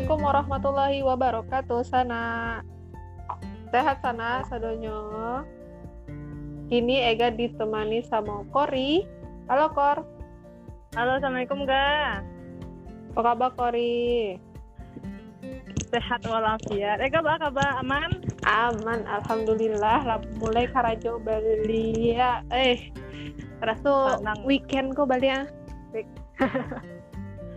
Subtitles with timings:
[0.00, 2.22] Assalamualaikum warahmatullahi wabarakatuh sana.
[3.68, 4.96] Sehat sana sadonyo
[6.72, 9.04] kini Ega ditemani sama Kori.
[9.52, 10.00] Halo Kor.
[10.96, 12.24] Halo assalamualaikum ga.
[13.12, 14.40] Apa kabar Kori?
[15.92, 17.04] Sehat walafiat.
[17.04, 17.84] Ega apa kabar?
[17.84, 18.24] Aman?
[18.48, 20.00] Aman alhamdulillah.
[20.00, 22.40] Lah mulai karajo beli ya.
[22.48, 22.88] Eh
[23.60, 24.16] rasa
[24.48, 25.40] weekend kok balik ya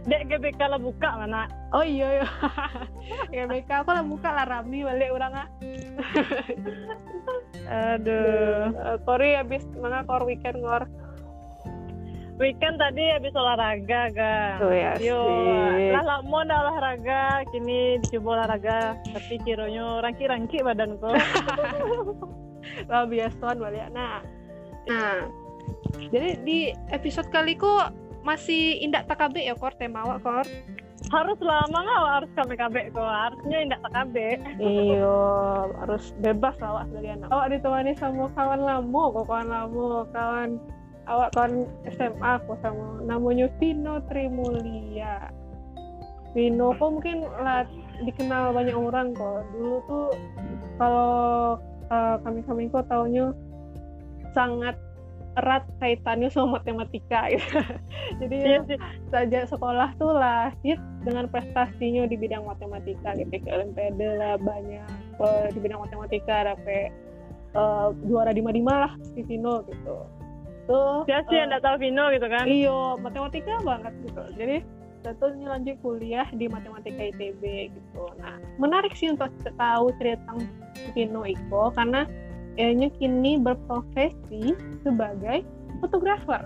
[0.04, 1.48] Dek GBK lah buka mana?
[1.71, 2.27] Oh iya iya.
[3.48, 5.48] GBK aku lah buka lah Rami balik orang ah.
[7.95, 8.99] Aduh.
[9.07, 10.84] Kori habis mana kor weekend ngor?
[12.35, 14.59] Weekend tadi habis olahraga ga.
[14.59, 14.98] Oh ya.
[14.99, 15.21] Yo,
[15.93, 21.13] lah lah mau dah olahraga, kini dicoba olahraga, tapi kironya rangki-rangki badanku.
[22.91, 23.85] lah biasa balik.
[23.93, 24.26] Nah,
[24.90, 25.29] nah.
[26.09, 26.57] Jadi di
[26.90, 27.93] episode kali kok
[28.23, 29.76] masih indak takabe ya kor?
[29.76, 30.48] Tema awak kor?
[31.12, 35.20] Harus lama nggak harus kami kabe kok harusnya indak takabe iyo
[35.84, 37.27] harus bebas awak sebagai anak.
[37.30, 39.88] Awak ditemani sama kawan lama kok kawan lama.
[40.15, 40.49] Kawan
[41.12, 41.54] awak kawan
[41.91, 43.04] SMA kok sama.
[43.04, 45.30] Namanya Vino Trimulia
[46.34, 47.68] Vino kok mungkin lah
[48.02, 49.46] dikenal banyak orang kok.
[49.54, 50.08] Dulu tuh
[50.82, 51.13] kalau
[51.93, 53.30] uh, kami kami kok taunya
[54.34, 54.74] sangat
[55.34, 57.57] erat kaitannya sama matematika gitu.
[58.21, 58.77] Jadi Iya sih.
[59.09, 64.85] saja sekolah tuh lahir dengan prestasinya di bidang matematika gitu ke Olimpiade lah banyak
[65.19, 66.94] eh, di bidang matematika dapat
[67.57, 69.97] eh, juara di mana lah di Vino gitu.
[70.63, 74.23] Tuh Dia sih eh, yang tahu Vino gitu kan Iyo, matematika banget gitu.
[74.38, 74.57] Jadi
[75.03, 77.44] tentu lanjut kuliah di matematika ITB
[77.75, 78.03] gitu.
[78.23, 79.28] Nah, menarik sih untuk
[79.59, 80.47] tahu cerita tentang
[80.95, 82.07] Vino Iko karena
[82.57, 84.53] Enya kini berprofesi
[84.85, 85.41] sebagai
[85.81, 86.46] fotografer.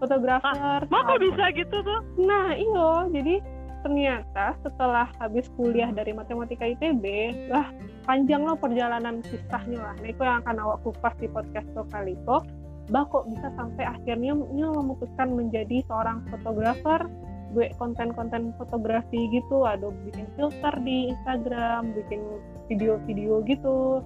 [0.00, 0.80] Fotografer.
[0.88, 3.12] Mah kok bisa gitu tuh Nah, iyo.
[3.12, 3.44] Jadi
[3.84, 7.04] ternyata setelah habis kuliah dari matematika ITB,
[7.48, 7.68] lah
[8.04, 9.94] panjang loh perjalanan kisahnya lah.
[10.00, 12.44] Nah, itu yang akan awak kupas di podcast lo kali kok.
[12.90, 17.06] Bah kok bisa sampai akhirnya nya memutuskan menjadi seorang fotografer,
[17.54, 22.20] gue konten-konten fotografi gitu, ada bikin filter di Instagram, bikin
[22.66, 24.02] video-video gitu.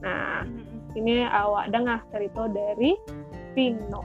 [0.00, 0.42] Nah,
[0.94, 2.96] ini awak dengar cerita dari
[3.52, 4.02] Vino.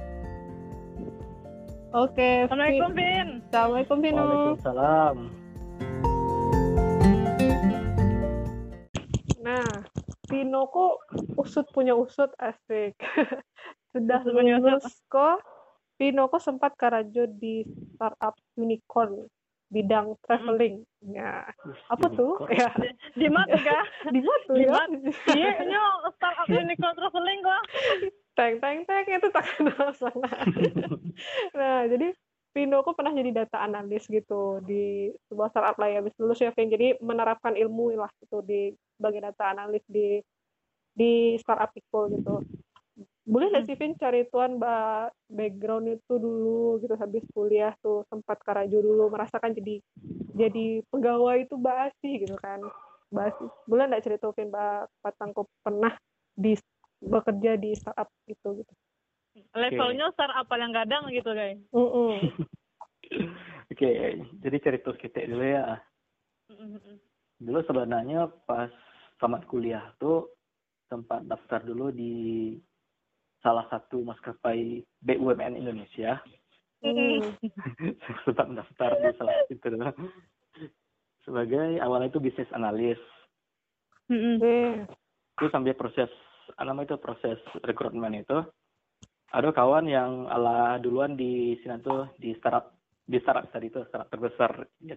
[1.90, 4.22] Oke, Assalamualaikum Vi- Vin Assalamualaikum Vino.
[4.22, 5.16] Waalaikumsalam.
[9.40, 9.66] Nah,
[10.30, 10.94] Vino kok
[11.36, 12.94] usut punya usut asik.
[13.90, 14.78] Sudah Usut punya usut.
[14.78, 15.40] lulus kok.
[15.98, 19.26] Vino kok sempat karajo di startup unicorn
[19.70, 20.84] bidang traveling.
[21.06, 21.46] Ya,
[21.88, 22.36] apa tuh?
[22.50, 22.70] Ya,
[23.16, 24.84] di mana ga di mana tuh ya?
[25.38, 25.78] iya ini
[26.18, 27.64] startup unicorn traveling kok
[28.34, 30.32] Teng teng teng itu tak kenal sana.
[31.54, 32.16] nah, jadi
[32.50, 36.50] Vino kok pernah jadi data analis gitu di sebuah startup lah ya habis lulus ya.
[36.50, 40.18] Jadi menerapkan ilmu lah gitu di sebagai data analis di
[40.98, 42.42] di startup Iko gitu.
[43.30, 48.42] Boleh nggak sih Vin cari tuan ba background itu dulu gitu habis kuliah tuh sempat
[48.42, 49.78] karajo dulu merasakan jadi
[50.34, 52.58] jadi pegawai itu basi gitu kan.
[53.14, 53.46] Basi.
[53.70, 55.94] Boleh nggak cerita Vin ba patangko pernah
[56.34, 56.58] di
[57.06, 58.74] bekerja di startup itu gitu?
[59.54, 61.62] Levelnya startup yang gadang gitu guys.
[61.70, 62.18] Mm-mm.
[63.72, 63.90] Oke,
[64.42, 65.78] jadi cerita kita dulu ya.
[67.38, 68.74] Dulu sebenarnya pas
[69.22, 70.34] tamat kuliah tuh
[70.90, 72.58] sempat daftar dulu di
[73.40, 76.20] salah satu maskapai BUMN Indonesia.
[76.80, 77.36] Mm.
[78.24, 79.68] sempat daftar di salah itu.
[81.28, 82.96] Sebagai awalnya itu bisnis analis.
[84.08, 84.88] Eh,
[85.36, 86.08] Terus sambil proses
[86.56, 87.36] namanya itu proses
[87.68, 88.48] rekrutmen itu
[89.36, 92.72] ada kawan yang ala duluan di sini tuh di startup
[93.04, 94.96] di startup tadi itu startup terbesar ya,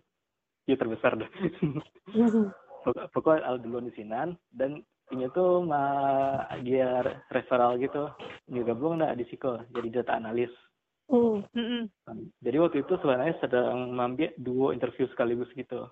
[0.70, 1.30] ya terbesar dah.
[2.86, 8.08] Pokok- pokoknya ala duluan di sinan dan ini tuh mah dia referral gitu.
[8.48, 10.50] Ini gabung nggak di Siko jadi data analis.
[11.12, 11.44] Mm.
[12.40, 15.84] jadi waktu itu sebenarnya sedang mengambil dua interview sekaligus gitu.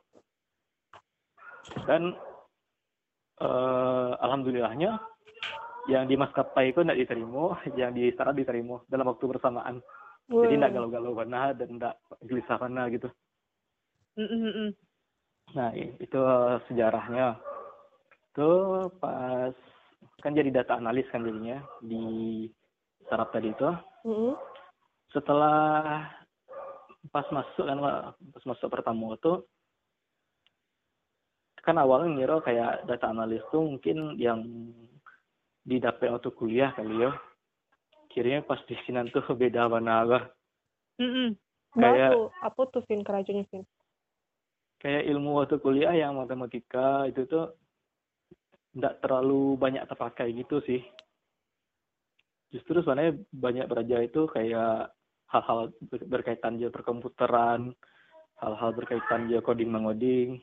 [1.85, 2.17] Dan
[3.37, 4.97] eh, alhamdulillahnya
[5.93, 9.85] yang di maskapai itu tidak diterima yang di startup diterima dalam waktu bersamaan.
[10.31, 11.95] Jadi tidak galau-galau mana dan tidak
[12.25, 13.09] gelisah mana gitu.
[15.53, 16.21] Nah i- itu
[16.71, 17.37] sejarahnya
[18.33, 19.53] tuh pas
[20.21, 22.47] kan jadi data analis kan jadinya di
[23.05, 23.69] startup tadi itu
[24.01, 24.33] Mm.
[25.11, 26.09] setelah
[27.09, 27.77] pas masuk kan
[28.33, 29.45] pas masuk pertama itu
[31.61, 34.41] kan awalnya ngira kayak data analis tuh mungkin yang
[35.61, 37.13] didapat waktu kuliah kali ya
[38.09, 40.25] kirinya pas di sini tuh beda mana lah
[40.97, 41.37] Mm-mm.
[41.71, 43.63] Bah Kayak- tuh, apa tuh Vin kerajunya Vin?
[44.81, 47.53] kayak ilmu waktu kuliah yang matematika itu tuh
[48.71, 50.83] tidak terlalu banyak terpakai gitu sih
[52.51, 54.91] justru sebenarnya banyak belajar itu kayak
[55.31, 55.71] hal-hal
[56.07, 57.75] berkaitan juga perkomputeran
[58.39, 60.43] hal-hal berkaitan juga coding mengoding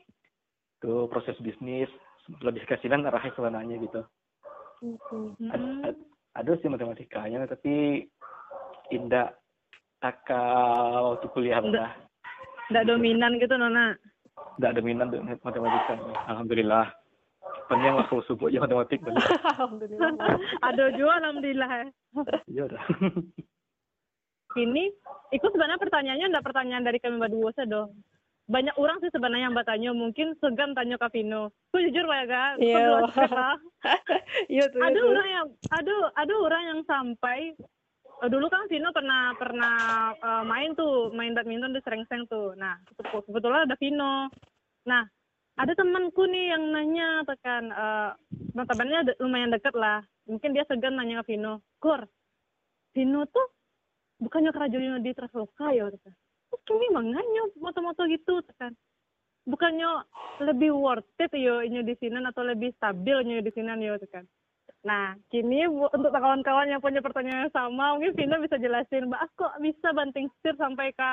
[0.78, 1.88] itu proses bisnis
[2.40, 4.02] lebih kasihan arahnya sebenarnya gitu
[4.78, 5.50] Mhm.
[5.50, 5.82] ada, Mm-mm.
[5.82, 8.06] ada- ada sih matematikanya tapi
[8.88, 9.34] tidak
[9.98, 10.38] taka
[11.02, 11.74] waktu kuliah Nggak.
[11.74, 11.92] lah
[12.70, 13.96] Nggak dominan gitu Nona.
[14.54, 14.72] tidak
[15.10, 16.86] dengan matematika alhamdulillah
[17.68, 19.20] panjang waktu subuh matematik bener.
[19.52, 20.12] Alhamdulillah.
[20.60, 21.70] Ada juga alhamdulillah.
[21.70, 21.86] ya.
[22.46, 22.82] iya udah
[24.56, 24.84] Ini,
[25.30, 27.94] itu sebenarnya pertanyaannya enggak pertanyaan dari kami berdua saja dong.
[28.48, 31.52] Banyak orang sih sebenarnya yang bertanya, mungkin segan tanya ke Vino.
[31.68, 32.50] Aku jujur lah ya, Kak.
[32.50, 32.80] Aku Iya.
[34.48, 34.80] Iya tuh.
[34.80, 35.10] ada iya tuh.
[35.12, 37.38] orang yang ada ada orang yang sampai
[38.18, 39.76] eh, dulu kan Vino pernah pernah
[40.12, 44.26] eh, main tuh main badminton di Serengseng tuh nah ke- kebetulan ada Vino
[44.82, 45.04] nah
[45.58, 48.10] ada temanku nih yang nanya tekan eh
[48.54, 50.06] notabene de- lumayan deket lah.
[50.30, 52.06] Mungkin dia segan nanya ke Vino Kur
[52.94, 53.46] Vino tuh
[54.22, 55.90] bukannya kerajanya di Traveloka ya?
[55.90, 56.14] Tekan
[56.48, 58.40] terus kini mangannya moto-moto gitu?
[58.46, 58.72] Tekan
[59.48, 60.06] bukannya
[60.46, 64.24] lebih worth it yo inyo di sini atau lebih stabil inyo di sini yo tekan
[64.86, 69.58] Nah, kini untuk kawan-kawan yang punya pertanyaan yang sama, mungkin Vina bisa jelasin, Mbak, kok
[69.58, 71.10] bisa banting setir sampai ke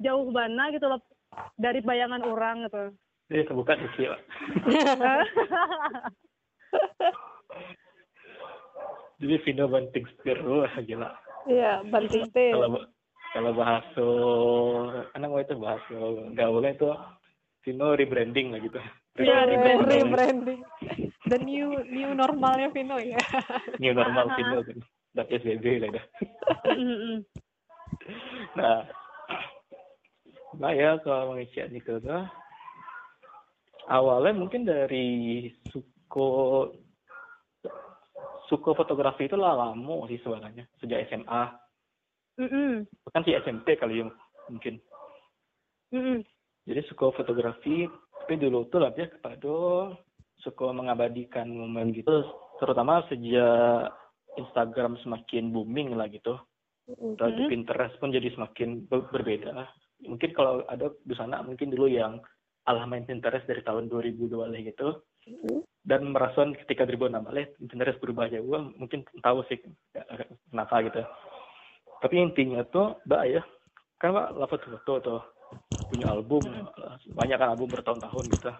[0.00, 1.04] jauh mana gitu loh,
[1.60, 2.96] dari bayangan orang gitu.
[3.26, 4.20] Jadi terbuka sih Pak.
[9.16, 11.10] jadi Vino banting setir wah gila
[11.44, 12.56] Iya, banting setir.
[12.56, 12.80] kalau
[13.34, 14.06] kalau bahasa
[15.12, 15.94] anak gue itu bahasa
[16.32, 16.88] gaulnya itu
[17.62, 18.80] Vino rebranding lah gitu
[19.14, 20.10] Iya, Rebranding.
[20.10, 20.60] rebranding.
[21.24, 23.16] The new new normalnya Vino ya.
[23.78, 24.78] new normal Vino kan
[25.14, 26.04] udah PSBB lah dah
[26.74, 27.22] Mm-mm.
[28.58, 28.82] nah
[30.54, 32.22] nah ya kalau mengisi itu tuh
[33.86, 35.06] awalnya mungkin dari
[35.68, 36.68] suko
[38.46, 41.42] suko fotografi itu lah lama sih sebenarnya sejak SMA
[42.40, 42.84] Mm-mm.
[43.08, 44.10] bukan sih SMP kali yang
[44.50, 44.76] mungkin
[45.92, 46.20] Mm-mm.
[46.68, 47.88] jadi suka fotografi
[48.20, 49.92] tapi dulu tuh lebih kepada
[50.40, 52.24] suka mengabadikan momen gitu
[52.60, 53.92] terutama sejak
[54.34, 56.36] Instagram semakin booming lah gitu
[56.84, 57.50] atau di Mhm.
[57.50, 59.56] Pinterest pun jadi semakin ber- berbeda
[60.04, 62.20] mungkin kalau ada di sana mungkin dulu yang
[62.64, 65.64] alah main Pinterest dari tahun 2002 lah gitu Mhm.
[65.88, 69.56] dan merasa ketika 2006 lah Pinterest berubah jauh mungkin tahu sih
[70.52, 71.00] kenapa gitu
[72.00, 73.42] tapi intinya tuh mbak ya
[73.96, 75.22] kan mbak lah foto-foto tuh
[75.88, 76.48] punya album
[77.12, 78.52] banyak kan album bertahun-tahun gitu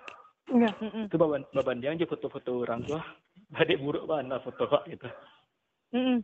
[0.44, 0.76] Iya.
[0.76, 1.08] Mm-mm.
[1.08, 3.00] itu baban baban dia aja foto-foto orang tua
[3.56, 5.08] adik buruk mana foto kok gitu
[5.96, 6.20] Mm-mm.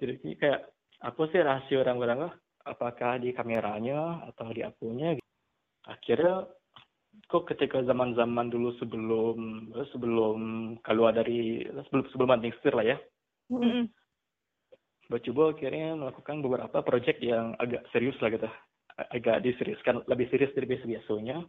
[0.00, 0.60] jadi ini kayak
[1.00, 2.32] apa sih rahasia orang-orang lah
[2.68, 5.28] apakah di kameranya atau di akunya gitu.
[5.88, 6.48] akhirnya
[7.30, 10.38] kok ketika zaman-zaman dulu sebelum sebelum
[10.82, 12.98] keluar dari sebelum sebelum banting setir lah ya.
[13.50, 13.86] Mm-mm.
[15.10, 18.46] Mbak coba akhirnya melakukan beberapa project yang agak serius lah gitu.
[19.10, 21.42] Agak diseriuskan lebih serius dari biasa biasanya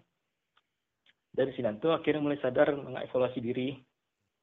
[1.32, 3.78] dari sini tuh akhirnya mulai sadar mengevaluasi diri.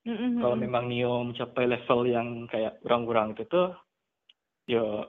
[0.08, 0.40] Mm-mm.
[0.40, 3.74] kalau memang Nio mencapai level yang kayak kurang-kurang itu tuh
[4.64, 5.04] ya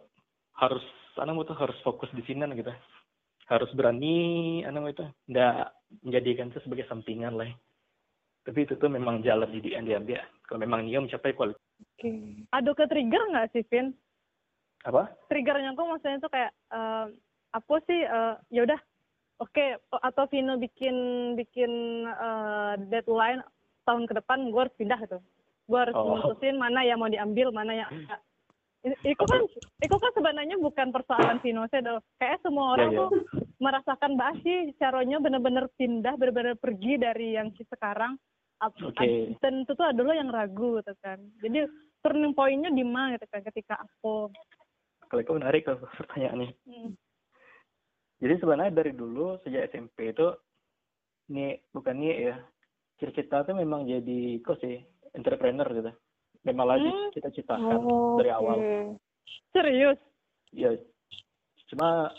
[0.59, 0.83] harus
[1.15, 2.73] anak tuh harus fokus di sini gitu
[3.49, 4.15] harus berani
[4.63, 5.55] anak itu nggak
[6.05, 7.49] menjadikan itu sebagai sampingan lah
[8.45, 11.59] tapi itu tuh memang jalan yang diambil kalau memang Nio mencapai kualitas
[11.95, 12.11] Oke.
[12.51, 13.95] Ada ke trigger nggak sih, Vin?
[14.83, 17.05] apa Triggernya tuh maksudnya tuh kayak eh,
[17.51, 18.03] apa sih?
[18.03, 18.79] eh, ya udah,
[19.39, 19.65] oke.
[20.03, 20.95] Atau Vino bikin
[21.35, 21.71] bikin
[22.03, 23.43] eh, deadline
[23.83, 25.19] tahun ke depan gue harus pindah gitu.
[25.67, 26.03] Gue harus Oh.
[26.19, 28.19] memutusin mana yang mau diambil, mana yang enggak.
[28.79, 29.43] Itu kan,
[29.83, 31.99] itu kan sebenarnya bukan persoalan Vino sih, dong.
[32.15, 32.99] Kayak semua orang Iya, iya.
[33.03, 33.09] tuh
[33.59, 38.15] merasakan bahas sih caranya bener-bener pindah, bener-bener pergi dari yang sekarang.
[38.63, 38.75] Ap-
[39.39, 41.19] Dan itu tuh ada lo yang ragu gitu kan.
[41.43, 41.67] Jadi
[41.99, 44.31] turning point-nya di mana gitu kan ketika aku
[45.09, 46.93] kalau itu menarik kalau pertanyaannya Hmm.
[48.19, 50.27] Jadi sebenarnya dari dulu sejak SMP itu
[51.31, 52.35] ini bukan nih ya
[52.99, 54.83] cita-cita tuh memang jadi kok sih
[55.15, 55.91] entrepreneur gitu.
[56.49, 57.13] Memang lagi Hmm.
[57.13, 58.57] kita citakan Oh, dari awal.
[59.53, 59.97] serius.
[60.49, 60.73] Ya
[61.69, 62.09] cuma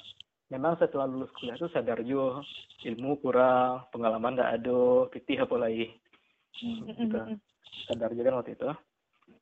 [0.47, 2.47] memang setelah lulus kuliah tuh sadar juga
[2.87, 5.91] ilmu kurang, pengalaman nggak ada, pitih apa lagi.
[6.55, 7.19] Gitu.
[7.91, 8.71] Sadar juga kan waktu itu.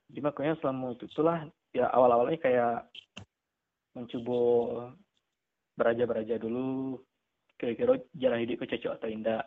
[0.09, 1.45] Jadi makanya selama itu itulah
[1.76, 2.88] ya awal-awalnya kayak
[3.92, 4.40] mencoba
[5.76, 6.97] beraja-beraja dulu
[7.59, 9.45] kira-kira jalan hidupku cocok atau tidak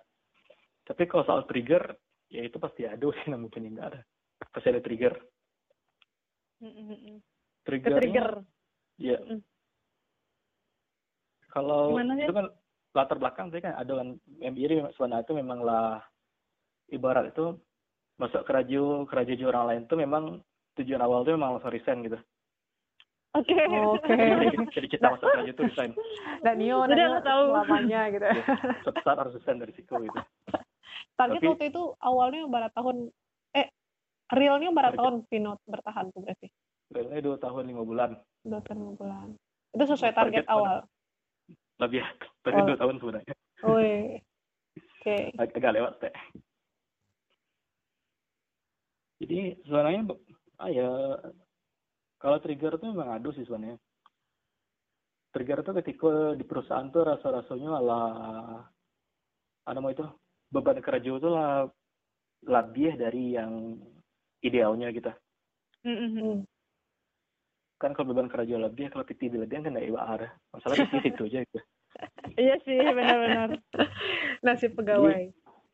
[0.83, 1.95] tapi kalau soal trigger
[2.27, 4.01] ya itu pasti ada sih namun mungkin tidak ada
[4.51, 5.13] pasti ada trigger
[7.63, 8.27] trigger trigger.
[8.97, 9.41] ya Mm.
[11.47, 12.47] kalau Gimana, itu kan
[12.91, 14.07] latar belakang tadi kan ada kan
[14.39, 16.03] MBA sebenarnya itu memanglah
[16.87, 17.55] ibarat itu
[18.15, 20.23] masuk ke radio ke radio orang lain tuh memang
[20.75, 22.19] tujuan awal tuh memang langsung resign gitu
[23.31, 23.55] Oke.
[23.55, 24.11] Oke.
[24.75, 25.91] jadi kita masuk ke radio tuh resign
[26.43, 26.91] Dan Nio, aku
[27.21, 27.43] tahu.
[27.47, 28.25] selamanya gitu.
[28.27, 28.43] Ya,
[28.83, 30.19] suatu saat harus resign dari situ gitu
[31.15, 33.07] Target Tapi- waktu itu awalnya berapa tahun?
[34.31, 34.99] Realnya berapa Target.
[35.03, 36.47] tahun Pino bertahan tuh berarti?
[36.89, 38.11] Realnya dua tahun lima bulan
[38.41, 39.27] Dua tahun lima bulan.
[39.71, 40.77] Itu sesuai Target target awal.
[41.77, 42.03] lebih
[42.41, 42.65] dari Oh.
[42.65, 43.33] dua tahun sebenarnya.
[43.61, 45.17] Oke.
[45.35, 46.13] Ag- agak lewat teh
[49.17, 50.01] jadi sebenarnya
[50.57, 50.89] ah ya
[52.17, 53.77] kalau trigger tuh memang ada sih sebenarnya
[55.29, 58.65] trigger tuh ketika di perusahaan tuh rasa rasanya lah
[59.61, 60.05] apa namanya itu
[60.49, 61.69] beban kerja itu lah
[62.41, 63.77] lebih dari yang
[64.41, 65.11] idealnya kita
[65.81, 66.09] Mm-mm.
[66.13, 66.37] Hmm.
[67.81, 71.41] kan kalau beban kerja lebih kalau PT lebih kan nggak ada masalah di situ aja
[71.45, 71.61] gitu
[72.39, 73.59] Iya sih, benar-benar.
[74.41, 75.27] Nasib pegawai.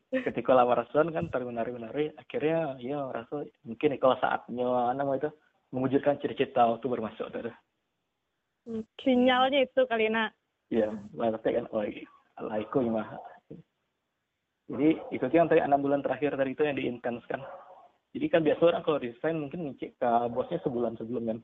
[0.08, 5.30] ketika lawarasan kan tarik menari akhirnya ya rasa mungkin kalau saatnya namanya itu
[5.68, 7.52] mewujudkan cita-cita waktu bermasuk tuh
[9.04, 10.32] Sinyalnya itu kali nak.
[10.72, 13.08] ya lah tapi kan oh itu mah
[14.68, 17.40] jadi itu yang tadi enam bulan terakhir tadi itu yang diintens kan
[18.16, 21.38] jadi kan biasa orang kalau resign mungkin ngicik ke bosnya sebulan sebelum kan?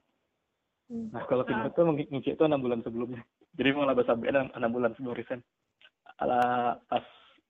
[0.84, 1.08] Hmm.
[1.16, 3.24] nah kalau pindah tuh ngicik itu enam bulan sebelumnya.
[3.56, 5.40] Jadi mau lah bahasa enam enam bulan sebelum resign.
[6.20, 6.40] Ala
[6.88, 7.04] pas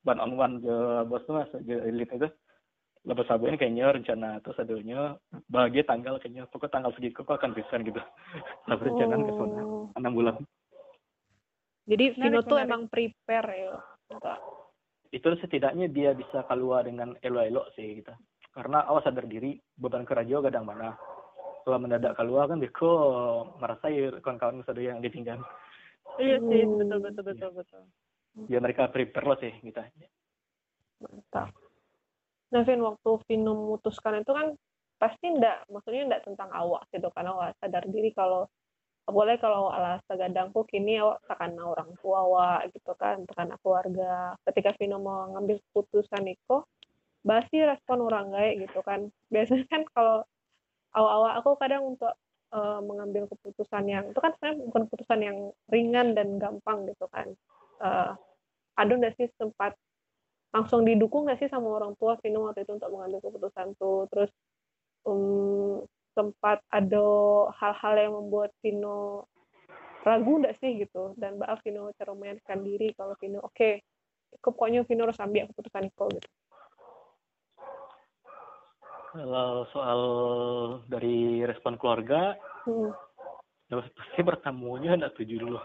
[0.06, 2.28] one on one ke bos tuh mas ke elite itu
[3.04, 5.20] lebih sabarnya kayaknya rencana terus adanya
[5.52, 8.00] bahagia tanggal kayaknya pokok tanggal segitu kok akan resign gitu.
[8.68, 9.90] Lah rencana ke sana Oh.
[9.94, 10.34] enam bulan.
[11.84, 13.76] Jadi Vino tuh emang prepare ya.
[14.08, 14.72] untuk-
[15.14, 18.18] itu setidaknya dia bisa keluar dengan elo-elo sih kita
[18.54, 20.94] karena awas sadar diri beban kerja kadang mana
[21.66, 25.42] kalau mendadak keluar kan dia kok merasa ya kawan-kawan sudah yang ditinggal
[26.20, 26.78] Iya sih, Hmm.
[26.78, 27.82] betul betul betul betul.
[28.46, 29.82] ya mereka prepare lah sih kita
[31.02, 31.50] Mantap.
[32.54, 34.54] Nah, Vin, waktu Vino memutuskan itu kan
[34.94, 38.46] pasti enggak, maksudnya enggak tentang awak gitu, karena awak sadar diri kalau
[39.04, 44.38] boleh kalau ala sagadangku kini awak tekan orang tua awak gitu kan, tekan keluarga.
[44.48, 46.56] Ketika Vino mau ngambil keputusan itu,
[47.24, 49.08] basi respon orang kayak gitu kan.
[49.32, 50.16] Biasanya kan kalau
[50.94, 52.14] awak-awak aku kadang untuk
[52.54, 55.38] eh, mengambil keputusan yang itu kan sebenarnya bukan keputusan yang
[55.72, 57.32] ringan dan gampang gitu kan.
[57.82, 58.12] Eh,
[58.74, 59.74] ada nggak sih sempat
[60.54, 64.30] langsung didukung nggak sih sama orang tua Vino waktu itu untuk mengambil keputusan tuh terus
[65.02, 65.82] um,
[66.14, 67.06] sempat ada
[67.58, 69.26] hal-hal yang membuat Vino
[70.06, 72.14] ragu nggak sih gitu dan Mbak Vino cara
[72.62, 73.82] diri kalau Vino oke
[74.38, 76.28] pokoknya Vino harus ambil keputusan itu gitu
[79.14, 80.00] kalau soal
[80.90, 82.34] dari respon keluarga
[82.66, 82.90] hmm.
[83.70, 85.58] ya pasti pertemuannya hendak tuju dulu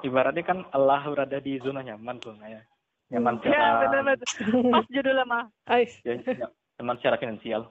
[0.00, 2.64] ibaratnya kan Allah berada di zona nyaman tuh ya
[3.08, 4.28] nyaman Iya, secara betul betul.
[4.76, 5.44] Pas judulnya mah.
[5.64, 6.48] Ais ya, ya,
[6.80, 7.62] nyaman secara finansial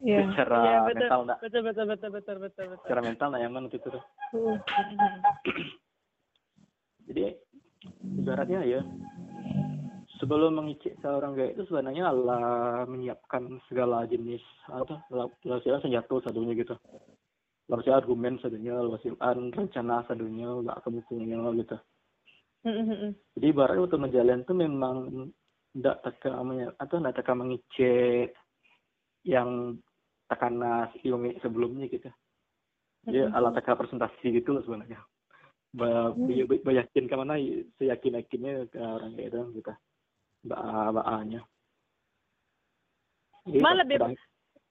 [0.00, 0.96] ya secara Iya, betul.
[1.00, 2.84] mental enggak Betul betul betul betul betul betul.
[2.84, 4.58] secara mental enggak nyaman gitu tuh Hmm.
[7.08, 7.38] jadi
[8.20, 8.80] ibaratnya ya
[10.16, 12.40] sebelum mengicik seorang gaya itu sebenarnya Allah
[12.88, 15.32] menyiapkan segala jenis apa lalu
[15.82, 16.76] senjata sadunya gitu.
[17.66, 21.76] Lalu argumen sadunya lalu rencana sadunya nggak kemungkinan gitu.
[23.36, 24.96] Jadi ibaratnya waktu menjalan tuh memang
[25.76, 26.30] tidak teka
[26.80, 28.28] atau tidak teka mengicik
[29.26, 29.78] yang
[30.26, 32.10] tekanas ilmu sebelumnya gitu.
[33.06, 34.98] Ya ala teka presentasi gitu loh sebenarnya.
[35.76, 37.36] Ba ba- bayakin ke mana
[37.76, 39.72] seyakin yakinnya ke orang kayak itu gitu
[40.46, 40.60] mbak
[40.92, 41.40] mbak nya
[43.44, 44.24] Jadi Malah pas lebih- sedang-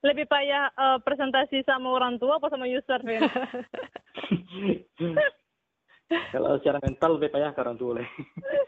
[0.04, 3.26] Lebih payah eh, presentasi sama orang tua apa sama user, Vin?
[6.30, 8.06] kalau secara mental lebih payah ke orang tua lah.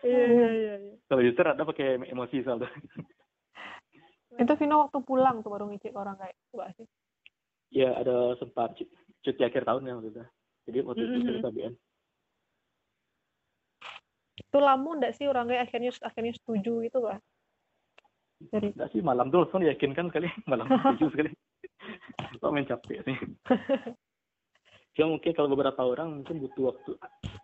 [0.01, 0.73] Iya iya iya.
[0.81, 0.93] iya.
[1.05, 2.65] kalau user ada pakai emosi soalnya
[4.41, 6.85] itu Vino waktu pulang tuh baru ngicik orang kayak enggak sih
[7.69, 8.89] ya ada sempat cu-
[9.21, 10.23] cuti akhir tahun ya waktu itu
[10.65, 11.29] jadi waktu itu Mhm.
[11.35, 11.73] kita BN
[14.37, 17.19] itu lama enggak sih orang kayak akhirnya akhirnya setuju gitu kan
[18.37, 21.31] dari Enggak sih malam tuh langsung yakinkan kali malam setuju sekali.
[22.41, 23.17] Kok main capek sih?
[24.93, 26.91] Cuma mungkin kalau beberapa orang mungkin butuh waktu.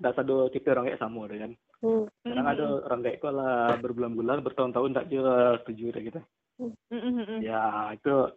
[0.01, 1.51] Nggak ada tipe orang kayak sama deh kan?
[1.83, 2.07] Hmm.
[2.23, 6.21] kadang ada orang kayak kok lah berbulan-bulan bertahun-tahun tak dia setuju gitu.
[6.63, 7.41] Mm-mm.
[7.41, 8.29] ya itu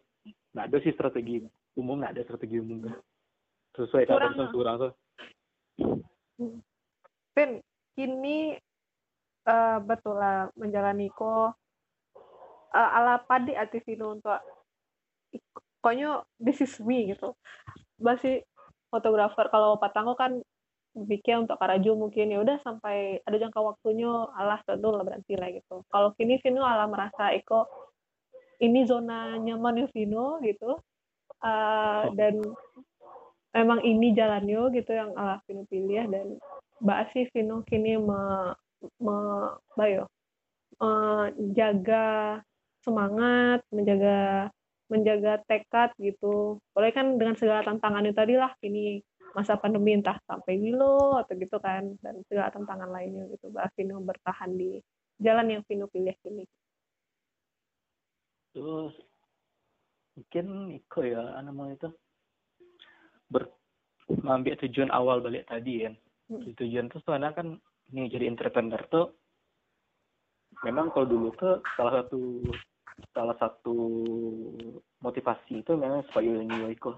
[0.57, 1.45] nggak ada sih strategi
[1.79, 2.91] umum nggak ada strategi umum.
[3.77, 4.93] Sesuai Kurang, keadaan kurang tuh.
[7.37, 7.51] Vin,
[7.97, 8.55] kini
[9.49, 11.51] eh, betul lah menjalani ko
[12.77, 14.37] eh, ala padi ati Vino untuk
[15.87, 17.33] pokoknya this is me gitu.
[18.03, 18.43] Masih
[18.91, 20.43] fotografer kalau Patango kan
[20.97, 25.53] berpikir untuk Karaju mungkin ya udah sampai ada jangka waktunya alah tentu lah berhenti lah
[25.55, 25.85] gitu.
[25.93, 27.69] Kalau kini Vino alah merasa Eko
[28.59, 30.81] ini zona nyaman Vino gitu.
[31.37, 32.41] Uh, dan
[33.53, 36.27] emang ini jalannya gitu yang alah Vino pilih dan
[37.33, 38.53] Vino kini me,
[39.01, 39.17] me
[39.77, 40.11] bayo
[40.77, 42.41] menjaga
[42.85, 44.51] semangat menjaga
[44.87, 46.63] menjaga tekad gitu.
[46.71, 49.03] Boleh kan dengan segala tantangannya tadi lah ini
[49.35, 53.51] masa pandemi entah sampai Wilo atau gitu kan dan segala tantangan lainnya gitu.
[53.51, 54.79] Mbak Vino bertahan di
[55.19, 56.45] jalan yang Vino pilih ini.
[58.55, 58.95] Terus
[60.17, 60.47] mungkin
[60.81, 61.93] Iko ya nama itu
[63.29, 63.51] ber
[64.07, 65.95] mengambil tujuan awal balik tadi kan.
[66.27, 66.43] Hmm.
[66.43, 67.49] Tujuan itu sebenarnya kan
[67.95, 69.07] ini jadi entrepreneur tuh
[70.67, 72.43] memang kalau dulu tuh salah satu
[73.13, 73.77] salah satu
[75.05, 76.91] motivasi itu memang supaya new itu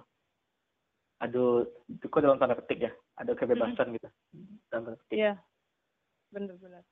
[1.19, 3.95] ada itu kok dalam tanda petik ya ada kebebasan hmm.
[3.99, 4.09] gitu
[4.71, 5.35] dalam tanda petik iya
[6.31, 6.87] benar-benar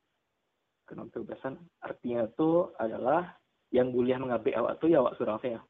[0.91, 2.51] kenapa kebebasan artinya itu
[2.83, 3.39] adalah
[3.71, 5.63] yang boleh mengabek awak tuh ya awak surang saya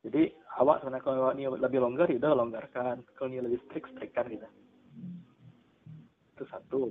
[0.00, 3.04] jadi awak sebenarnya kalau awak ini lebih longgar ya udah longgarkan.
[3.12, 4.48] Kalau ini lebih strict strictkan gitu
[6.40, 6.88] itu satu.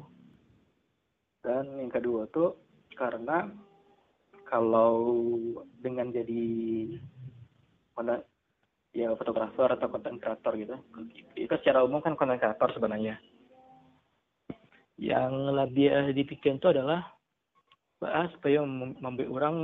[1.41, 2.53] Dan yang kedua tuh
[2.93, 3.49] karena
[4.45, 4.93] kalau
[5.81, 6.45] dengan jadi
[7.97, 8.21] mana
[8.93, 10.75] ya fotografer atau konten kreator gitu
[11.33, 13.17] itu secara umum kan konten kreator sebenarnya.
[15.01, 17.09] Yang lebih dipikir itu adalah
[17.97, 19.55] bahas supaya membuat orang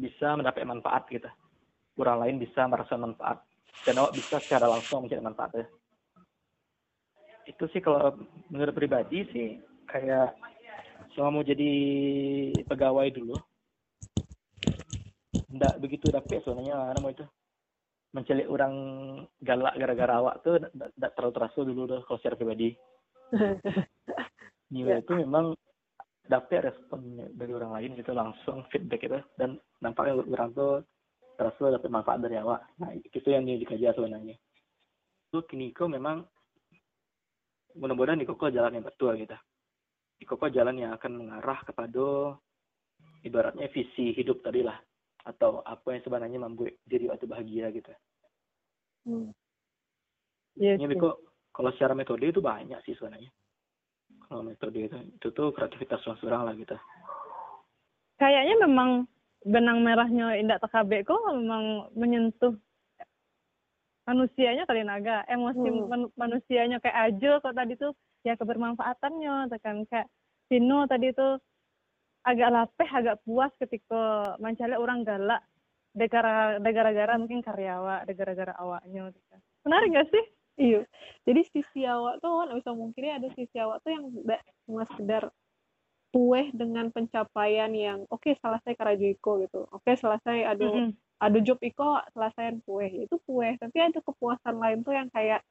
[0.00, 1.28] bisa mendapat manfaat gitu
[1.98, 3.42] orang lain bisa merasa manfaat.
[3.84, 5.66] Dan awak bisa secara langsung mencari manfaatnya
[7.44, 8.16] itu sih kalau
[8.48, 9.48] menurut pribadi sih
[9.88, 10.32] kayak
[11.12, 11.70] selama mau jadi
[12.64, 13.36] pegawai dulu.
[15.54, 17.24] Ndak begitu dapet soalnya nama itu
[18.14, 18.74] mencelik orang
[19.42, 22.68] galak gara-gara awak tuh ndak terlalu terasa dulu tuh kalau secara pribadi.
[24.72, 25.02] Nilai ya.
[25.04, 25.54] itu memang
[26.24, 29.20] dapet respon dari orang lain gitu langsung feedback itu.
[29.38, 30.82] Dan nampaknya orang tuh
[31.34, 34.36] terasa dapat manfaat dari awak nah itu yang dikaji sebenarnya
[35.30, 36.22] itu Kiniko memang
[37.74, 39.34] mudah-mudahan Niko jalan yang betul gitu
[40.18, 42.38] di Koko jalan yang akan mengarah kepada
[43.26, 44.78] ibaratnya visi hidup tadi lah
[45.24, 47.92] atau apa yang sebenarnya membuat diri waktu bahagia gitu.
[49.08, 49.28] Hmm.
[50.54, 51.12] Yes, Ini yes.
[51.50, 53.32] kalau secara metode itu banyak sih sebenarnya.
[54.28, 56.76] Kalau metode itu itu tuh kreativitas seorang lah gitu.
[58.20, 59.04] Kayaknya memang
[59.44, 62.56] benang merahnya Indah TKB kok memang menyentuh
[64.08, 65.24] manusianya kali naga.
[65.28, 66.16] Emosi hmm.
[66.16, 67.92] manusianya kayak aja kok tadi tuh.
[68.24, 69.52] Ya kebermanfaatannya.
[69.52, 70.08] Tekan kayak
[70.48, 71.28] Vino tadi itu
[72.24, 75.44] agak lapeh agak puas ketika mencari orang galak.
[75.94, 79.14] Gara gara mungkin karyawan gara-gara awaknya
[79.64, 80.24] menarik gak sih?
[80.54, 80.80] Iya.
[81.26, 85.22] Jadi sisi awak tuh kan bisa mungkinnya ada sisi awak tuh yang tidak cuma sekedar
[86.14, 89.66] pueh dengan pencapaian yang oke okay, selesai karajuiko gitu.
[89.74, 90.90] Oke okay, selesai ada mm -hmm.
[91.18, 95.42] ada job iko selesai pueh itu pueh tapi ada kepuasan lain tuh yang kayak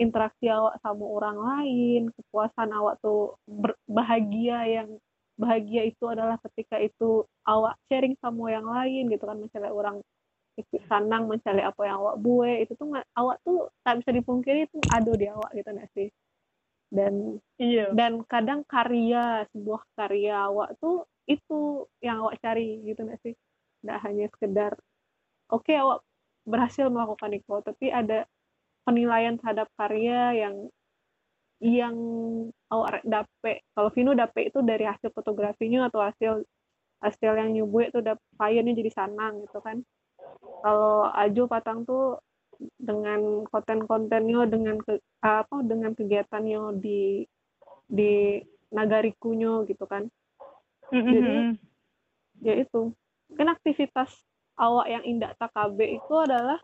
[0.00, 3.36] interaksi awak sama orang lain kepuasan awak tuh
[3.84, 4.88] bahagia yang
[5.36, 9.36] bahagia itu adalah ketika itu awak sharing sama yang lain gitu kan.
[9.36, 10.00] Misalnya orang
[10.56, 12.56] ikut sanang mencari apa yang awak buat.
[12.64, 12.88] Itu tuh
[13.20, 16.08] awak tuh tak bisa dipungkiri itu ada di awak gitu nggak sih
[16.90, 17.90] dan iya.
[17.92, 23.34] dan kadang karya sebuah karya awak tuh itu yang awak cari gitu nggak sih
[23.82, 24.72] nggak hanya sekedar
[25.50, 26.06] oke okay, awak
[26.46, 28.24] berhasil melakukan itu tapi ada
[28.86, 30.56] penilaian terhadap karya yang
[31.58, 31.96] yang
[32.70, 36.32] awak dapet kalau Vino dapet itu dari hasil fotografinya atau hasil
[37.02, 39.82] hasil yang nyubu itu dapet kliennya jadi sanang gitu kan
[40.62, 42.20] kalau Ajo Patang tuh
[42.76, 47.24] dengan konten-kontennya dengan ke, apa dengan kegiatannya di
[47.86, 48.42] di
[48.74, 50.10] nagarikunya gitu kan.
[50.90, 51.12] Mm-hmm.
[51.12, 51.34] jadi
[52.42, 52.94] ya itu.
[53.34, 54.10] Kan aktivitas
[54.56, 56.58] awak yang indah TKB itu adalah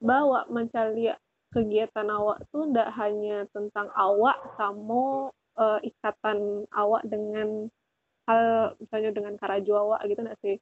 [0.00, 1.12] bawa mencari
[1.50, 7.68] kegiatan awak tuh tidak hanya tentang awak sama uh, ikatan awak dengan
[8.30, 10.56] hal misalnya dengan karaju awak gitu nggak sih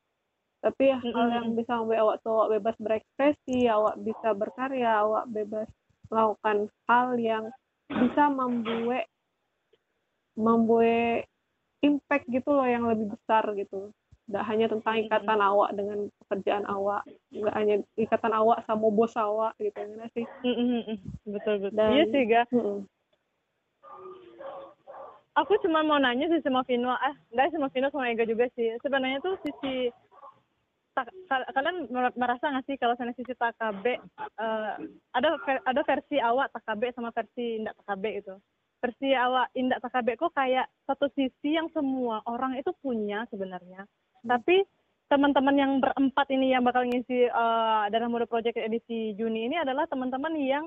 [0.58, 1.14] tapi mm -hmm.
[1.14, 5.68] hal yang bisa membuat awak tuh awak bebas berekspresi awak bisa berkarya awak bebas
[6.10, 6.58] melakukan
[6.90, 7.44] hal yang
[7.88, 9.04] bisa membuat
[10.38, 11.26] membuat
[11.82, 13.90] impact gitu loh yang lebih besar gitu.
[14.28, 19.56] Tidak hanya tentang ikatan awak dengan pekerjaan awak nggak hanya ikatan awak sama bos awak
[19.56, 20.26] gitu ya sih?
[21.24, 21.76] Betul betul.
[21.76, 22.44] Dan, iya sih ga.
[22.52, 22.84] Mm
[25.38, 26.90] aku cuma mau nanya sih sama Vino.
[26.90, 28.74] Ah enggak sama Vino sama Ega juga sih.
[28.82, 29.86] Sebenarnya tuh sisi
[31.28, 34.72] kalian mer- merasa nggak sih kalau sana sisi TKB eh,
[35.14, 35.28] ada
[35.66, 38.34] ada versi awak TKB sama versi indak TKB itu.
[38.78, 43.84] Versi awak indak TKB kok kayak satu sisi yang semua orang itu punya sebenarnya.
[44.22, 44.62] Tapi
[45.08, 49.88] teman-teman yang berempat ini yang bakal ngisi eh, dalam mode project edisi Juni ini adalah
[49.90, 50.64] teman-teman yang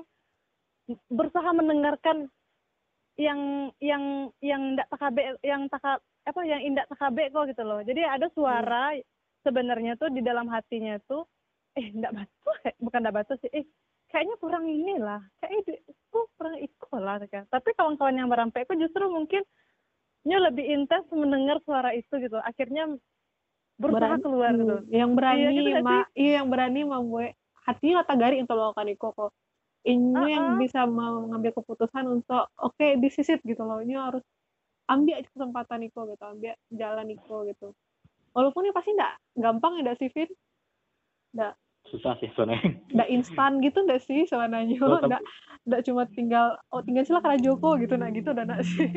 [1.08, 2.26] berusaha mendengarkan
[3.20, 7.80] yang yang yang ndak TKB yang taka, apa yang indak TKB kok gitu loh.
[7.84, 8.96] Jadi ada suara
[9.42, 11.26] sebenarnya tuh di dalam hatinya tuh
[11.78, 13.64] eh ndak batu kayak bukan ndak batu sih eh
[14.12, 15.80] kayaknya kurang inilah kayaknya
[16.12, 17.44] kok kurang iko lah kan.
[17.48, 19.42] Tapi kawan-kawan yang merampai itu justru mungkin
[20.22, 22.38] nya lebih intens mendengar suara itu gitu.
[22.38, 22.86] Akhirnya
[23.80, 24.22] berusaha Berani.
[24.22, 24.76] keluar gitu.
[24.78, 27.34] Hmm, yang berani Iya, gitu ma iya yang berani membuat
[27.66, 29.32] hatinya tagari untuk melakukan iko kok
[29.82, 30.60] ini yang Uh-uh.
[30.62, 34.22] bisa mengambil keputusan untuk oke disisit gitu loh ini harus
[34.86, 37.74] ambil kesempatan iko gitu ambil jalan iko gitu
[38.32, 40.30] walaupun ini pasti enggak gampang ya sih Vin
[41.88, 44.76] susah sih sebenarnya enggak instan gitu enggak sih sebenarnya?
[44.84, 45.22] Oh, enggak
[45.64, 48.88] enggak cuma tinggal oh tinggal sila karena Joko gitu nah gitu udah enggak sih.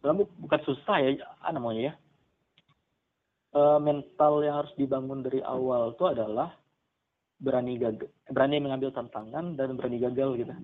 [0.00, 1.94] Dalam bukan susah ya apa namanya ya?
[3.50, 6.54] Eh, mental yang harus dibangun dari awal itu adalah
[7.40, 10.54] berani gagal berani mengambil tantangan dan berani gagal gitu.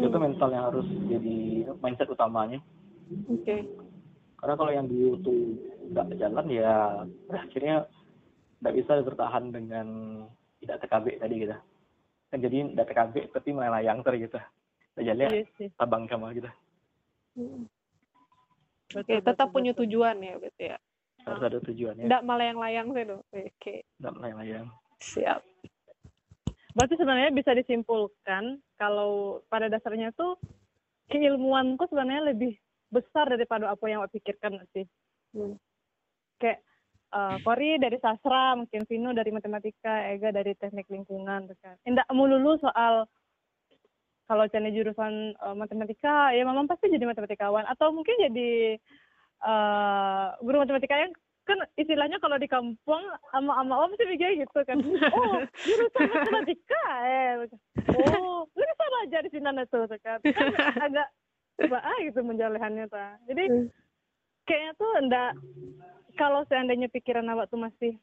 [0.00, 1.36] Itu mental yang harus jadi
[1.80, 2.60] mindset utamanya.
[3.28, 3.83] Oke
[4.44, 5.56] karena kalau yang dulu tuh
[5.88, 7.00] nggak jalan ya
[7.32, 7.88] akhirnya
[8.60, 9.88] nggak bisa bertahan dengan
[10.60, 11.56] tidak TKB tadi gitu.
[12.28, 14.36] Kan jadi tidak TKB tapi melayang ter gitu.
[15.00, 15.72] Jadi Iya sih.
[15.80, 16.52] tabang sama gitu.
[17.40, 17.64] Hmm.
[18.92, 19.88] Oke tetap betul, punya betul.
[19.88, 20.78] tujuan ya berarti ya.
[21.24, 23.74] Harus ada tujuannya enggak melayang-layang sih tuh oke.
[23.80, 24.68] Tidak melayang-layang
[25.00, 25.40] siap.
[26.76, 30.36] Berarti sebenarnya bisa disimpulkan kalau pada dasarnya tuh
[31.08, 32.60] keilmuanku sebenarnya lebih
[32.94, 34.86] besar daripada apa yang aku pikirkan sih.
[35.34, 35.58] Hmm.
[36.38, 36.62] Kayak
[37.14, 41.76] eh Kori dari sastra, mungkin Vino dari matematika, Ega dari teknik lingkungan, kan.
[41.82, 43.06] Enggak melulu soal
[44.24, 48.78] kalau cari jurusan eh, matematika, ya memang pasti jadi matematikawan atau mungkin jadi
[49.44, 51.12] eh guru matematika yang
[51.44, 54.80] kan istilahnya kalau di kampung sama ama om sih mikir gitu kan
[55.16, 57.44] oh jurusan matematika eh
[58.08, 60.48] oh lu bisa belajar di sini tuh tuh kan kan
[60.80, 61.08] agak
[61.62, 63.68] ah gitu menjalehannya ta jadi Hmm.
[64.44, 65.32] kayaknya tuh enggak
[66.18, 67.94] kalau seandainya pikiran awak tuh masih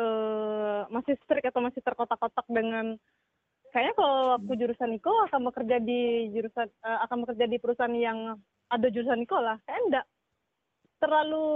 [0.00, 2.96] eh masih strict atau masih terkotak-kotak dengan
[3.70, 8.38] kayaknya kalau aku jurusan Niko akan bekerja di jurusan eh, akan bekerja di perusahaan yang
[8.70, 9.58] ada jurusan Niko lah.
[9.66, 10.06] Kayak enggak
[11.02, 11.48] terlalu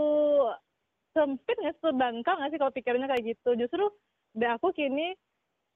[1.14, 1.90] sempit nggak sih?
[1.94, 3.50] Nggak sih kalau pikirannya kayak gitu?
[3.58, 3.84] Justru
[4.34, 5.14] dari aku kini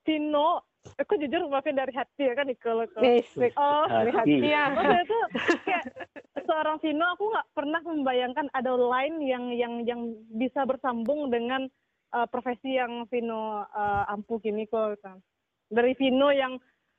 [0.05, 0.68] Vino
[0.99, 3.55] aku jujur maafin dari hati ya kan Wes.
[3.55, 4.49] oh dari hati Hati.
[4.51, 4.65] Iya.
[4.75, 5.25] Maksudnya tuh
[5.67, 5.85] kayak
[6.47, 10.01] seorang Vino aku nggak pernah membayangkan ada line yang yang yang
[10.35, 11.69] bisa bersambung dengan
[12.15, 15.21] uh, profesi yang Vino uh, ampuh kini kok kan.
[15.69, 16.57] Dari Vino yang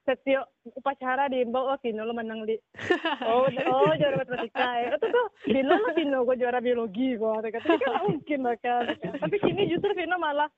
[0.08, 2.58] setiap upacara diimbau oh Vino lo menang di
[3.30, 7.62] oh oh juara matematika ya itu tuh Vino lo Vino gue juara biologi gue kata
[7.62, 10.50] tapi kan mungkin lah kan tapi kini justru Vino malah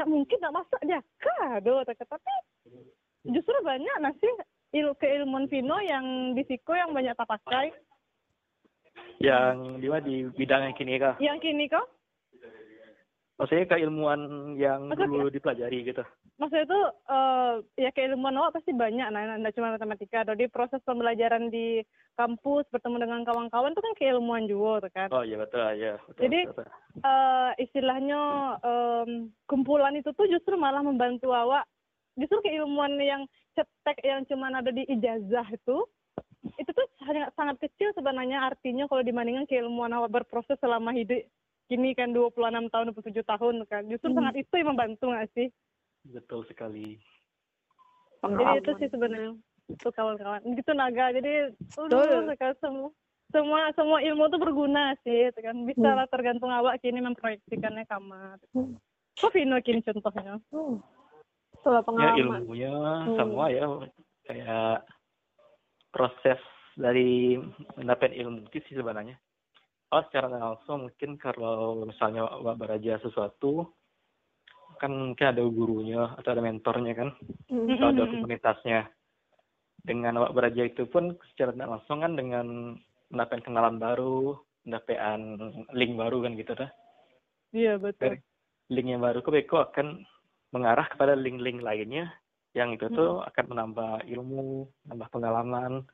[0.00, 1.00] nggak mungkin nggak masuk dia.
[1.20, 2.00] Kado tapi
[3.28, 4.28] justru banyak nasi
[4.72, 7.68] il keilmuan Vino yang di Siko yang banyak tak pakai.
[9.20, 11.14] Yang dia di bidang yang kini kah?
[11.20, 11.84] Yang kini kok
[13.36, 14.20] maksudnya keilmuan
[14.60, 16.04] yang Maksudnya- dulu dipelajari gitu.
[16.36, 17.52] Maksudnya itu eh,
[17.84, 19.04] ya keilmuan awak pasti banyak.
[19.08, 20.24] Nah tidak cuma matematika.
[20.24, 21.84] Atau di proses pembelajaran di
[22.16, 25.08] kampus bertemu dengan kawan-kawan itu kan keilmuan juga kan?
[25.12, 26.66] Oh iya betul ya betul, Jadi- betul,
[27.00, 28.20] eh istilahnya
[28.60, 29.19] em,
[29.50, 31.66] kumpulan itu tuh justru malah membantu awak
[32.14, 33.26] justru keilmuan yang
[33.58, 35.82] cetek yang cuma ada di ijazah itu
[36.54, 41.26] itu tuh sangat sangat kecil sebenarnya artinya kalau dibandingkan keilmuan awak berproses selama hidup
[41.66, 42.34] kini kan 26
[42.66, 43.86] tahun 27 tahun kan.
[43.86, 44.18] Justru Hmm.
[44.18, 45.48] sangat itu yang membantu nggak sih?
[46.02, 46.98] Betul sekali.
[48.26, 49.38] Jadi itu sih sebenarnya
[49.70, 50.42] itu kawan-kawan.
[50.50, 51.14] Gitu naga.
[51.14, 52.26] Jadi Betul.
[52.26, 52.90] udah kan semua
[53.30, 55.54] semua semua ilmu tuh berguna sih itu kan.
[55.62, 55.98] Bisa Hmm.
[56.02, 58.74] lah tergantung awak kini memproyeksikannya kamar Hmm.
[59.28, 60.80] Vino kini contohnya Hmm.
[61.60, 62.40] Setelah ya pengalaman.
[62.40, 62.72] ilmunya
[63.04, 63.16] Hmm.
[63.20, 63.64] semua ya
[64.24, 64.88] kayak
[65.90, 66.40] proses
[66.72, 67.36] dari
[67.76, 69.18] mendapatkan ilmu itu sih sebenarnya
[69.90, 73.66] oh secara langsung mungkin kalau misalnya Mbak belajar sesuatu
[74.78, 77.08] kan mungkin ada gurunya atau ada mentornya kan
[77.50, 77.74] Hmm.
[77.74, 78.12] atau ada Mm-mm.
[78.16, 78.86] komunitasnya
[79.82, 82.78] dengan awak belajar itu pun secara tidak langsung kan dengan
[83.10, 85.20] mendapatkan kenalan baru mendapatkan
[85.74, 86.70] link baru kan gitu dah
[87.50, 88.22] iya betul Dari-
[88.70, 90.06] link yang baru ke Beko akan
[90.54, 92.10] mengarah kepada link-link lainnya
[92.54, 95.86] yang itu tuh akan menambah ilmu, nambah pengalaman,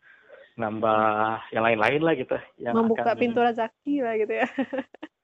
[0.56, 1.04] nambah
[1.52, 2.36] yang lain-lain lah gitu.
[2.56, 4.48] Yang Membuka akan, pintu rezeki lah gitu ya.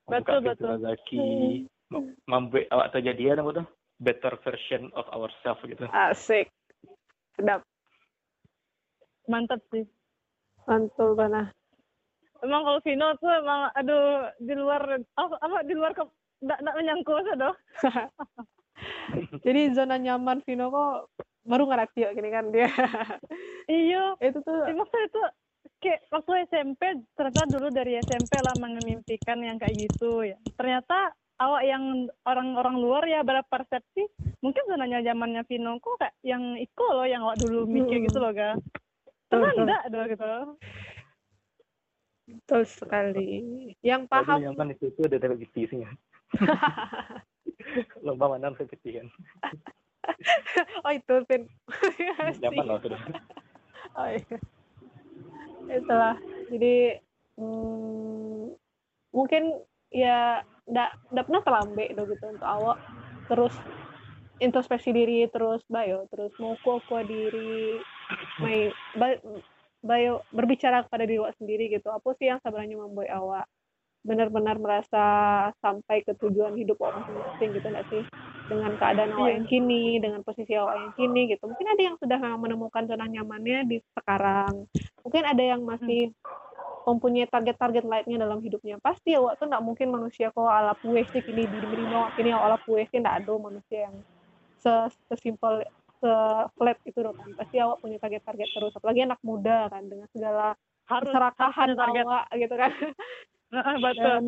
[0.02, 0.68] Betul, membuka pintu betul.
[0.76, 1.28] rezeki
[1.92, 3.66] mem- membuat awak terjadian apa tuh
[4.02, 6.50] better version of ourselves gitu asik
[7.38, 7.62] sedap
[9.30, 9.86] Mantap sih.
[10.66, 11.54] mantul banget
[12.42, 16.02] Emang kalau Vino tuh emang aduh di luar apa, apa di luar ke
[16.42, 17.54] nggak nggak menyangkut aduh.
[19.46, 20.94] jadi zona nyaman Vino kok
[21.42, 22.70] baru ngerti ya gini kan dia
[23.66, 24.18] Iya.
[24.18, 25.22] itu tuh maksudnya itu
[25.78, 30.38] kayak waktu SMP ternyata dulu dari SMP lah memimpikan yang kayak gitu ya.
[30.54, 31.84] Ternyata awak yang
[32.22, 34.06] orang-orang luar ya berpersepsi
[34.38, 38.06] mungkin zona nyamannya Vino kok kayak yang Iko loh yang awak dulu mikir Hmm.
[38.06, 38.54] gitu loh ga.
[39.26, 39.62] Ternyata Betul.
[39.62, 40.32] enggak doh gitu.
[42.22, 43.30] betul sekali
[43.82, 45.90] yang paham nyaman itu itu ada televisinya
[48.06, 48.66] lomba mana kan
[50.84, 51.42] oh itu Vin.
[52.42, 53.00] Nyaman loh sudah
[53.98, 54.38] oh, iya.
[55.70, 56.16] itulah.
[56.50, 56.98] Jadi
[57.38, 58.50] hmm,
[59.14, 59.62] mungkin
[59.94, 62.78] ya ndak ndak pernah terlambat itu gitu untuk awak.
[63.30, 63.54] Terus
[64.42, 67.78] introspeksi diri terus bayo terus mau kuat diri
[68.42, 69.22] mai ba-
[69.82, 71.94] bayo berbicara kepada diri awak sendiri gitu.
[71.94, 73.46] Apa sih yang sebenarnya membuat awak
[74.02, 75.04] benar-benar merasa
[75.62, 78.02] sampai ke tujuan hidup awak masing-masing gitu nggak sih?
[78.50, 79.34] Dengan keadaan awak Iya.
[79.38, 81.46] yang kini dengan posisi awak yang kini gitu.
[81.46, 84.66] Mungkin ada yang sudah memang menemukan zona nyamannya di sekarang.
[85.06, 86.10] Mungkin ada yang masih
[86.82, 88.82] mempunyai target-target lainnya dalam hidupnya.
[88.82, 91.86] Pasti awak tuh nggak mungkin manusia kok ala pueh sih kini di diri
[92.18, 93.96] kini ala pueh sih nggak ada manusia yang
[94.58, 94.74] se
[95.10, 95.62] sesimpel
[96.02, 96.12] se
[96.58, 98.74] flat itu dong kan pasti awak punya target-target terus.
[98.74, 100.58] Apalagi anak muda kan dengan segala
[100.90, 102.72] Harus keserakahan awak gitu kan
[103.52, 104.00] Betul.
[104.00, 104.24] dan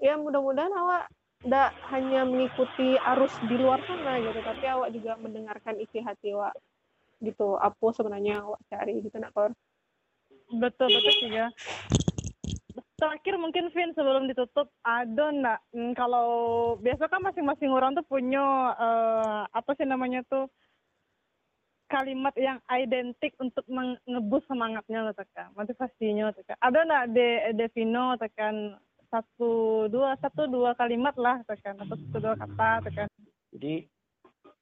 [0.00, 1.04] ya mudah-mudahan awak
[1.44, 6.56] tidak hanya mengikuti arus di luar sana gitu tapi awak juga mendengarkan isi hati awak
[7.20, 9.52] gitu apa sebenarnya awak cari gitu nak Kor?
[10.56, 11.48] Betul betul sih ya.
[12.96, 16.28] Terakhir mungkin Vin sebelum ditutup ada nggak hmm, kalau
[16.80, 20.48] biasa kan masing-masing orang tuh punya eh, apa sih namanya tuh
[21.86, 28.74] kalimat yang identik untuk mengebus semangatnya tekan motivasinya tekan ada nggak de Devino tekan
[29.10, 33.08] satu dua satu dua kalimat lah tekan atau satu dua kata tekan
[33.54, 33.86] jadi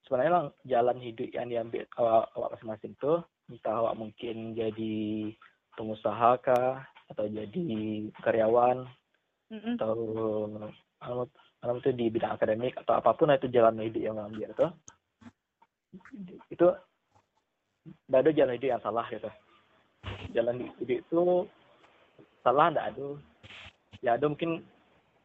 [0.05, 4.97] sebenarnya emang jalan hidup yang diambil awak, awak masing-masing tuh entah awak mungkin jadi
[5.75, 7.67] pengusaha kah atau jadi
[8.25, 8.89] karyawan
[9.53, 9.77] Mm-mm.
[9.77, 9.93] atau
[11.05, 11.29] anu
[11.61, 14.71] anu itu di bidang akademik atau apa pun itu jalan hidup yang ambil tuh
[16.53, 16.67] itu
[18.15, 19.31] tidak ada jalan hidup yang salah gitu.
[20.39, 21.23] Jalan hidup itu
[22.47, 23.09] salah tidak ada
[24.07, 24.63] ya ada mungkin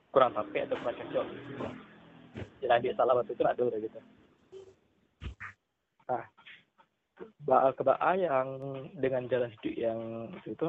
[0.10, 1.26] kurang pakai atau kurang cocok.
[2.66, 4.00] Jalan hidup salah waktu itu tidak ada gitu.
[6.10, 6.24] Nah
[7.46, 8.48] ba kebaa yang
[8.98, 10.00] dengan jalan hidup yang
[10.50, 10.68] itu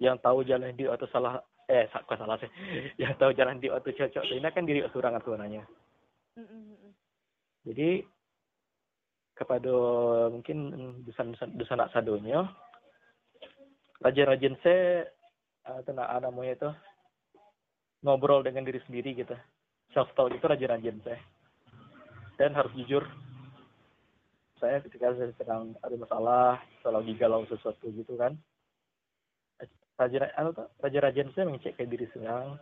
[0.00, 2.48] yang tahu jalan hidup atau salah eh bukan salah sih.
[3.04, 5.20] Yang tahu jalan hidup atau cocok ini kan diri seorang
[6.32, 6.96] Mm-mm.
[7.68, 8.08] jadi
[9.32, 9.72] kepada
[10.28, 10.72] mungkin
[11.08, 12.46] dusan dusan anak sadonya.
[14.02, 15.06] Rajin-rajin saya
[15.70, 16.70] uh, tenang namanya itu
[18.02, 19.36] ngobrol dengan diri sendiri gitu.
[19.94, 21.20] Self talk itu rajin-rajin saya
[22.40, 23.04] dan harus jujur
[24.58, 28.34] saya ketika saya sedang ada masalah kalau lagi galau sesuatu gitu kan.
[29.98, 30.24] Rajin
[30.82, 32.58] rajin-rajin saya mengecek ke diri sedang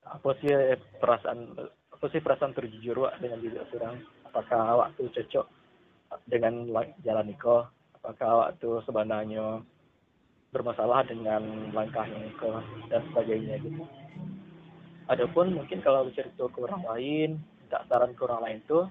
[0.00, 0.50] apa sih
[0.98, 1.54] perasaan
[2.00, 5.44] apa sih perasaan terjujur Wak, dengan diri seorang apakah waktu cocok
[6.24, 7.68] dengan la- jalan niko?
[8.00, 9.60] Apakah awak tuh sebenarnya
[10.48, 13.84] bermasalah dengan langkahnya niko dan sebagainya gitu?
[15.12, 18.88] Adapun mungkin kalau bercerita ke orang lain minta saran ke orang lain tuh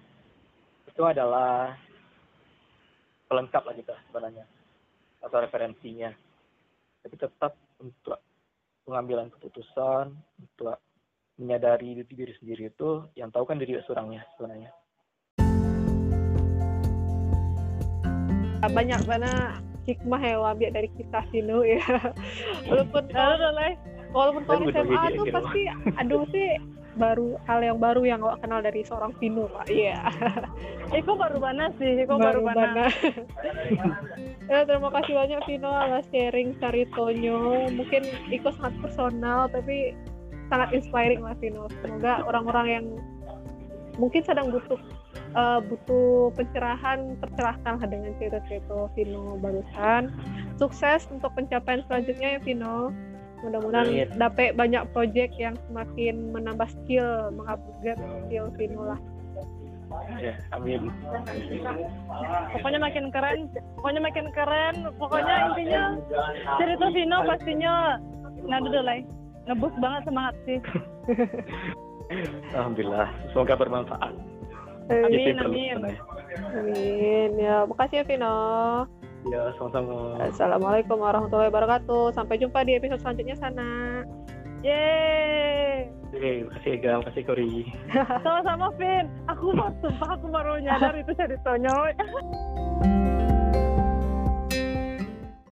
[0.86, 1.74] itu adalah
[3.26, 4.46] pelengkap lah kita sebenarnya
[5.26, 6.14] atau referensinya.
[7.02, 8.22] Tapi tetap untuk
[8.86, 10.78] pengambilan keputusan untuk
[11.40, 14.70] menyadari diri diri sendiri itu yang tahu kan diri seorangnya sebenarnya
[18.68, 21.82] banyak banget hikmah yang ambil dari kita Vino ya
[22.68, 23.74] walaupun lah.
[24.12, 25.36] walaupun tahun SMA tuh gitu.
[25.40, 25.62] pasti
[26.04, 26.50] aduh sih
[27.00, 30.04] baru hal yang baru yang awak kenal dari seorang Vino pak iya
[31.00, 32.02] Iko baru mana sih?
[32.02, 32.90] Iko baru, mana?
[34.50, 39.96] ya terima kasih banyak Vino atas sharing caritonyo mungkin Iko sangat personal tapi
[40.50, 42.86] sangat inspiring lah Vino semoga orang-orang yang
[44.02, 44.80] mungkin sedang butuh
[45.38, 50.10] eh, butuh pencerahan tercerahkan dengan cerita-cerita Vino barusan
[50.58, 52.92] sukses untuk pencapaian selanjutnya ya Vino
[53.40, 59.00] mudah-mudahan dapat banyak project yang semakin menambah skill mengupgrade skill Vino lah
[60.22, 60.92] ya amin
[62.54, 63.50] Pokoknya makin keren.
[63.78, 64.76] Pokoknya makin keren.
[65.02, 65.84] Pokoknya intinya
[66.62, 67.74] cerita Vino pastinya
[68.46, 69.02] nggak dulu lah.
[69.50, 70.62] Nebus banget semangat sih.
[72.58, 74.14] Alhamdulillah, semoga bermanfaat.
[74.94, 75.10] Amin.
[75.10, 75.78] Itu yang perlu amin.
[76.54, 77.30] Amin.
[77.42, 78.38] Ya, makasih ya Vino.
[79.30, 80.22] Ya, sama-sama.
[80.22, 82.14] Assalamualaikum warahmatullahi wabarakatuh.
[82.14, 84.06] Sampai jumpa di episode selanjutnya sana.
[84.62, 85.90] Yeay.
[86.14, 87.54] Oke, makasih Ega, makasih Kori.
[88.26, 89.10] Sama-sama Vin.
[89.34, 91.74] Aku mau sumpah aku baru nyadar itu ceritanya.